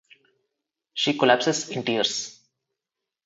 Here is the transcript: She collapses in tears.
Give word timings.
She 0.95 1.15
collapses 1.15 1.69
in 1.69 1.83
tears. 1.83 2.39